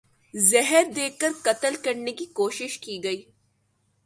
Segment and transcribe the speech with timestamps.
[0.33, 3.21] زہر دے کر قتل کرنے کی کوشش کی گئی